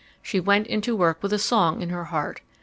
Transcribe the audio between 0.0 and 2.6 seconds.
She went into work with a song in her heart.